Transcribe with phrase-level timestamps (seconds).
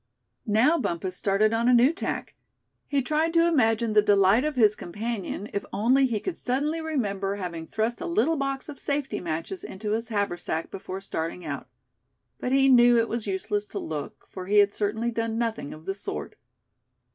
[0.47, 2.33] Now Bumpus started on a new tack.
[2.87, 7.35] He tried to imagine the delight of his companion if only he could suddenly remember
[7.35, 11.67] having thrust a little box of safety matches into his haversack before starting out;
[12.39, 15.85] but he knew it was useless to look, for he had certainly done nothing of
[15.85, 16.35] the sort.